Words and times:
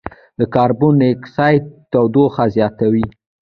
د 0.39 0.41
کاربن 0.55 0.91
ډای 0.99 1.09
اکسایډ 1.15 1.63
تودوخه 1.91 2.45
زیاتوي. 2.55 3.05